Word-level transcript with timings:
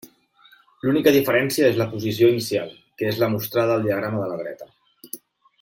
L'única 0.85 1.13
diferència 1.15 1.67
és 1.73 1.77
la 1.81 1.87
posició 1.93 2.31
inicial, 2.37 2.73
que 3.01 3.13
és 3.13 3.23
la 3.25 3.31
mostrada 3.37 3.77
al 3.79 3.89
diagrama 3.89 4.23
de 4.25 4.31
la 4.33 4.43
dreta. 4.45 4.73